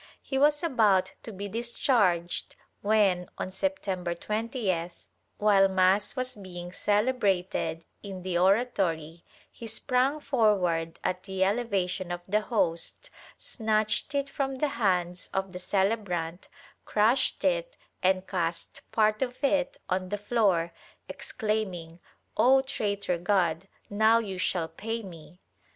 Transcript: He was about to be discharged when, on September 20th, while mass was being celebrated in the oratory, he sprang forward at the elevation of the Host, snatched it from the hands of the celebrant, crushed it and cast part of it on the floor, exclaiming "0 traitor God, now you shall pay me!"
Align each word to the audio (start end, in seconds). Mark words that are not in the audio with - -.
He 0.23 0.39
was 0.39 0.63
about 0.63 1.11
to 1.21 1.31
be 1.31 1.47
discharged 1.47 2.55
when, 2.81 3.29
on 3.37 3.51
September 3.51 4.15
20th, 4.15 5.05
while 5.37 5.67
mass 5.67 6.15
was 6.15 6.35
being 6.35 6.71
celebrated 6.71 7.85
in 8.01 8.23
the 8.23 8.35
oratory, 8.35 9.23
he 9.51 9.67
sprang 9.67 10.19
forward 10.19 10.99
at 11.03 11.21
the 11.21 11.43
elevation 11.43 12.11
of 12.11 12.21
the 12.27 12.41
Host, 12.41 13.11
snatched 13.37 14.15
it 14.15 14.27
from 14.27 14.55
the 14.55 14.69
hands 14.69 15.29
of 15.35 15.53
the 15.53 15.59
celebrant, 15.59 16.47
crushed 16.83 17.45
it 17.45 17.77
and 18.01 18.25
cast 18.27 18.81
part 18.91 19.21
of 19.21 19.43
it 19.43 19.77
on 19.87 20.09
the 20.09 20.17
floor, 20.17 20.73
exclaiming 21.07 21.99
"0 22.39 22.61
traitor 22.63 23.19
God, 23.19 23.67
now 23.87 24.17
you 24.17 24.39
shall 24.39 24.67
pay 24.67 25.03
me!" 25.03 25.41